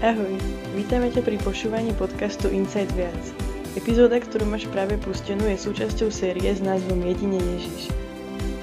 [0.00, 0.32] Ahoj,
[0.72, 3.20] vítame ťa pri počúvaní podcastu Inside Viac.
[3.76, 7.92] Epizóda, ktorú máš práve pustenú, je súčasťou série s názvom Jedine Ježiš.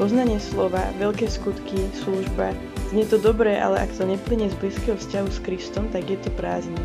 [0.02, 2.58] Poznanie slova, veľké skutky, služba,
[2.90, 6.34] znie to dobré, ale ak to neplyne z blízkeho vzťahu s Kristom, tak je to
[6.34, 6.82] prázdne.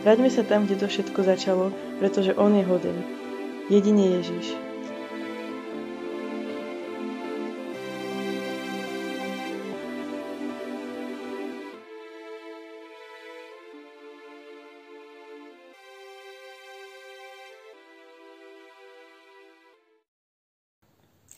[0.00, 1.68] Vráťme sa tam, kde to všetko začalo,
[2.00, 3.04] pretože On je hoden.
[3.68, 4.63] Jedine Ježiš.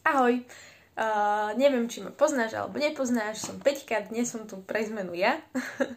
[0.06, 5.18] Ahoj, uh, neviem, či ma poznáš alebo nepoznáš, som Peťka, dnes som tu pre zmenu
[5.18, 5.42] ja.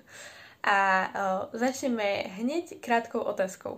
[0.65, 3.77] a uh, začneme hneď krátkou otázkou.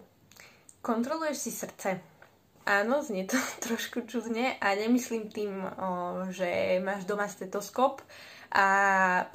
[0.80, 2.00] Kontroluješ si srdce?
[2.64, 3.36] Áno, znie to
[3.68, 8.00] trošku čudne a nemyslím tým, uh, že máš doma stetoskop
[8.56, 8.68] a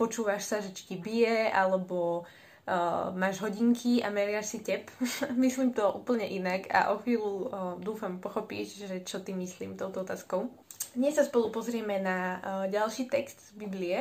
[0.00, 4.88] počúvaš sa, že či ti bije, alebo uh, máš hodinky a meriaš si tep.
[5.44, 7.48] myslím to úplne inak a o chvíľu uh,
[7.84, 10.48] dúfam pochopíš, že čo ty myslím touto otázkou.
[10.96, 14.00] Dnes sa spolu pozrieme na uh, ďalší text z Biblie.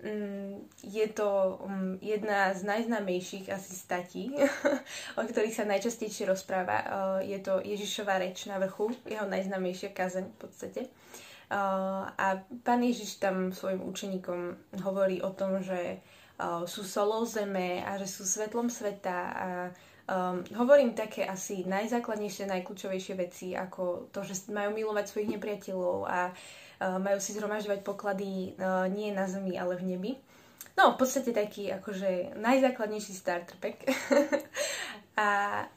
[0.00, 4.32] Um, je to um, jedna z najznámejších asi statí,
[5.20, 6.76] o ktorých sa najčastejšie rozpráva.
[6.80, 10.80] Uh, je to Ježišová reč na vrchu, jeho najznámejšia kazeň v podstate.
[11.52, 16.00] Uh, a pán Ježiš tam svojim učeníkom hovorí o tom, že
[16.66, 19.48] sú solou zeme a že sú svetlom sveta a
[20.04, 26.28] Um, hovorím také asi najzákladnejšie, najkľúčovejšie veci, ako to, že majú milovať svojich nepriateľov a
[26.28, 30.12] uh, majú si zhromažďovať poklady uh, nie na zemi, ale v nebi.
[30.76, 33.80] No, v podstate taký akože najzákladnejší starter pack.
[35.16, 35.28] a,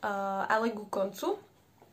[0.03, 1.39] uh, ale ku koncu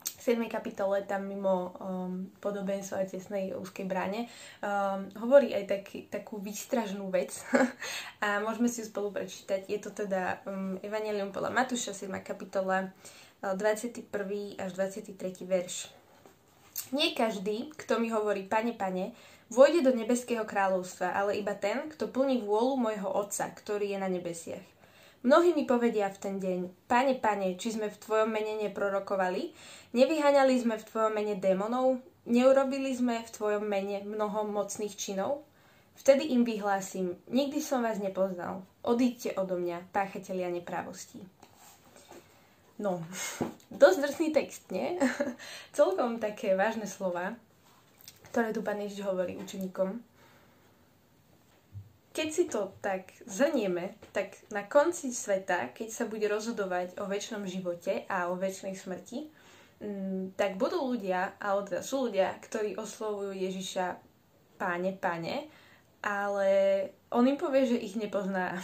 [0.05, 0.41] 7.
[0.49, 4.25] kapitole, tam mimo um, podobenstva aj tesnej úzkej bráne,
[4.65, 7.37] um, hovorí aj taký, takú výstražnú vec
[8.25, 9.69] a môžeme si ju spolu prečítať.
[9.69, 12.09] Je to teda um, Evangelium podľa Matúša, 7.
[12.25, 12.89] kapitola,
[13.45, 14.09] 21.
[14.57, 15.45] až 23.
[15.45, 15.93] verš.
[16.97, 19.13] Nie každý, kto mi hovorí, pane, pane,
[19.53, 24.09] vôjde do nebeského kráľovstva, ale iba ten, kto plní vôľu môjho Otca, ktorý je na
[24.09, 24.74] nebesiach.
[25.25, 29.57] Mnohí mi povedia v ten deň, Pane, Pane, či sme v Tvojom mene neprorokovali?
[29.97, 31.97] Nevyhaňali sme v Tvojom mene démonov?
[32.29, 35.49] Neurobili sme v Tvojom mene mnoho mocných činov?
[35.97, 38.69] Vtedy im vyhlásim, nikdy som vás nepoznal.
[38.85, 41.25] Odíďte odo mňa, páchatelia neprávostí.
[42.77, 43.01] No,
[43.81, 45.01] dosť drsný text, nie?
[45.79, 47.33] Celkom také vážne slova,
[48.29, 50.05] ktoré tu pán Ježiš hovorí učeníkom
[52.15, 57.43] keď si to tak zrnieme, tak na konci sveta, keď sa bude rozhodovať o väčšnom
[57.43, 59.35] živote a o väčšnej smrti,
[59.83, 63.99] mm, tak budú ľudia, alebo teda sú ľudia, ktorí oslovujú Ježiša
[64.55, 65.51] páne, páne,
[66.07, 66.51] ale
[67.11, 68.55] on im povie, že ich nepozná.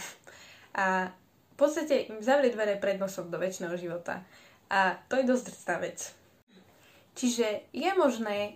[0.71, 1.11] A
[1.51, 4.23] v podstate im zavrie dvere pred nosom do väčšného života.
[4.71, 5.99] A to je dosť drsná vec.
[7.11, 8.55] Čiže je možné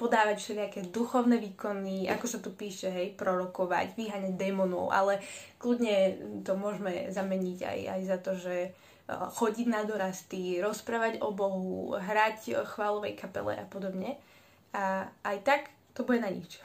[0.00, 5.20] podávať všelijaké duchovné výkony, ako sa tu píše, hej, prorokovať, vyháňať démonov, ale
[5.60, 8.70] kľudne to môžeme zameniť aj, aj za to, že e,
[9.12, 14.16] chodiť na dorasty, rozprávať o Bohu, hrať chválovej kapele a podobne.
[14.72, 15.62] A aj tak
[15.92, 16.56] to bude na nič.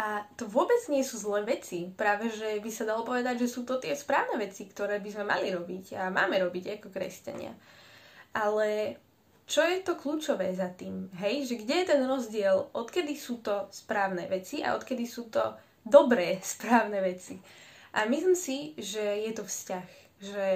[0.00, 1.92] A to vôbec nie sú zlé veci.
[1.92, 5.24] Práve, že by sa dalo povedať, že sú to tie správne veci, ktoré by sme
[5.28, 7.52] mali robiť a máme robiť ako kresťania.
[8.32, 8.96] Ale
[9.50, 11.10] čo je to kľúčové za tým?
[11.18, 15.42] Hej, že kde je ten rozdiel, odkedy sú to správne veci a odkedy sú to
[15.82, 17.34] dobré správne veci.
[17.98, 19.86] A myslím si, že je to vzťah,
[20.22, 20.46] že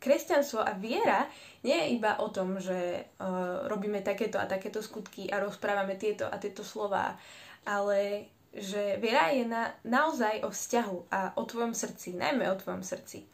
[0.00, 1.28] kresťanstvo a viera
[1.60, 6.24] nie je iba o tom, že uh, robíme takéto a takéto skutky a rozprávame tieto
[6.24, 7.20] a tieto slova,
[7.68, 12.80] ale že viera je na, naozaj o vzťahu a o tvojom srdci, najmä o tvojom
[12.80, 13.33] srdci.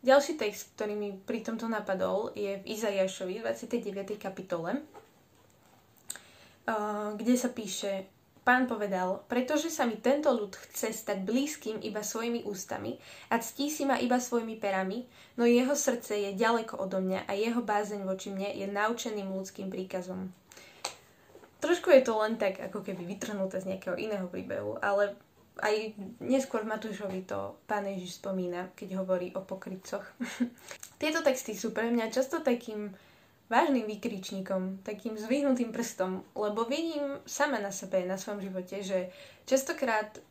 [0.00, 4.16] Ďalší text, ktorý mi pri tomto napadol, je v Izajašovi 29.
[4.16, 4.80] kapitole,
[7.20, 8.08] kde sa píše
[8.40, 12.96] Pán povedal, pretože sa mi tento ľud chce stať blízkym iba svojimi ústami
[13.28, 15.04] a ctí si ma iba svojimi perami,
[15.36, 19.68] no jeho srdce je ďaleko odo mňa a jeho bázeň voči mne je naučeným ľudským
[19.68, 20.32] príkazom.
[21.60, 25.12] Trošku je to len tak, ako keby vytrhnuté z nejakého iného príbehu, ale
[25.60, 30.04] aj neskôr Matúšovi to pán Ježiš spomína, keď hovorí o pokrycoch.
[31.00, 32.90] Tieto texty sú pre mňa často takým
[33.50, 39.10] vážnym výkričníkom, takým zvyhnutým prstom, lebo vidím sama na sebe, na svojom živote, že
[39.44, 40.22] častokrát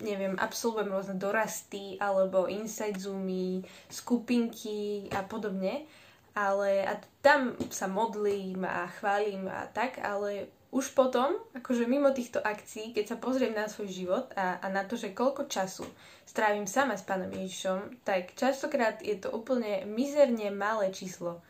[0.00, 3.60] neviem, absolvujem rôzne dorasty alebo inside zoomy,
[3.92, 5.84] skupinky a podobne,
[6.32, 12.38] ale a tam sa modlím a chválim a tak, ale už potom, akože mimo týchto
[12.38, 15.82] akcií, keď sa pozriem na svoj život a, a na to, že koľko času
[16.22, 21.42] strávim sama s pánom Ježišom, tak častokrát je to úplne mizerne malé číslo.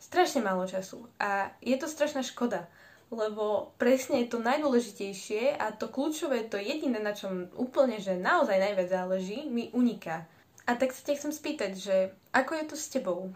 [0.00, 1.04] Strašne málo času.
[1.20, 2.64] A je to strašná škoda,
[3.12, 8.56] lebo presne je to najdôležitejšie a to kľúčové, to jediné, na čom úplne, že naozaj
[8.56, 10.24] najviac záleží, mi uniká.
[10.64, 11.96] A tak sa ťa chcem spýtať, že
[12.32, 13.28] ako je to s tebou?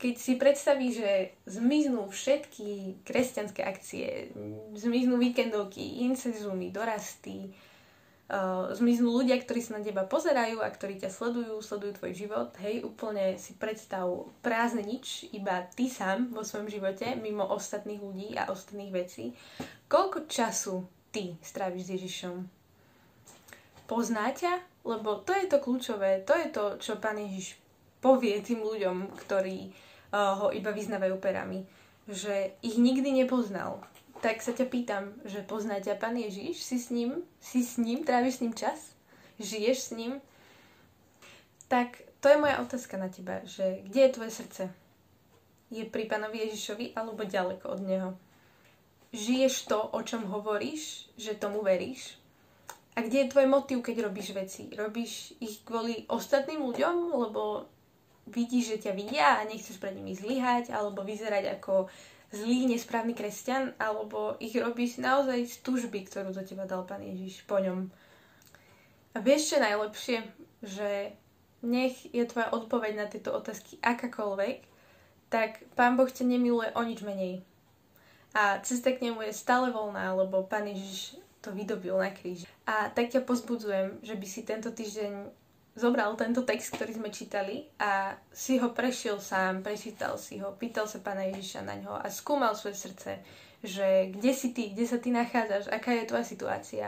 [0.00, 1.12] Keď si predstavíš, že
[1.44, 4.32] zmiznú všetky kresťanské akcie,
[4.72, 7.52] zmiznú víkendovky, incezumy, dorasty,
[8.32, 12.48] uh, zmiznú ľudia, ktorí sa na teba pozerajú a ktorí ťa sledujú, sledujú tvoj život,
[12.64, 14.08] hej, úplne si predstav
[14.40, 19.36] prázdne nič, iba ty sám vo svojom živote, mimo ostatných ľudí a ostatných vecí.
[19.84, 20.80] Koľko času
[21.12, 22.36] ty stráviš s Ježišom?
[23.84, 24.64] Pozná ťa?
[24.80, 27.60] Lebo to je to kľúčové, to je to, čo Pán Ježiš
[28.00, 31.66] povie tým ľuďom, ktorí ho iba vyznávajú perami.
[32.10, 33.82] Že ich nikdy nepoznal.
[34.20, 36.60] Tak sa ťa pýtam, že pozná ťa Pán Ježiš?
[36.60, 37.24] Si s ním?
[37.40, 38.04] Si s ním?
[38.04, 38.92] Tráviš s ním čas?
[39.40, 40.20] Žiješ s ním?
[41.70, 44.62] Tak to je moja otázka na teba, že kde je tvoje srdce?
[45.70, 48.10] Je pri Pánovi Ježišovi alebo ďaleko od Neho?
[49.14, 52.20] Žiješ to, o čom hovoríš, že tomu veríš?
[52.98, 54.68] A kde je tvoj motív, keď robíš veci?
[54.74, 57.70] Robíš ich kvôli ostatným ľuďom, lebo
[58.26, 61.88] vidíš, že ťa vidia a nechceš pred nimi zlyhať alebo vyzerať ako
[62.30, 67.42] zlý, nesprávny kresťan, alebo ich robíš naozaj z tužby, ktorú do teba dal Pán Ježiš
[67.46, 67.90] po ňom.
[69.14, 70.22] A vieš, čo najlepšie?
[70.62, 71.10] Že
[71.66, 74.62] nech je tvoja odpoveď na tieto otázky akákoľvek,
[75.30, 77.42] tak Pán Boh ťa nemiluje o nič menej.
[78.30, 82.46] A cesta k nemu je stále voľná, lebo Pán Ježiš to vydobil na kríži.
[82.68, 85.26] A tak ťa pozbudzujem, že by si tento týždeň
[85.78, 90.90] zobral tento text, ktorý sme čítali a si ho prešiel sám, prečítal si ho, pýtal
[90.90, 93.22] sa pána Ježiša na ňo a skúmal svoje srdce,
[93.62, 96.86] že kde si ty, kde sa ty nachádzaš, aká je tvoja situácia.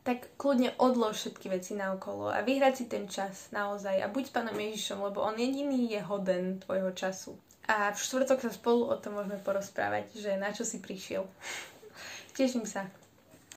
[0.00, 4.32] Tak kľudne odlož všetky veci na okolo a vyhrať si ten čas naozaj a buď
[4.32, 7.36] s pánom Ježišom, lebo on jediný je hoden tvojho času.
[7.68, 11.28] A v štvrtok sa spolu o tom môžeme porozprávať, že na čo si prišiel.
[12.38, 12.88] Teším sa.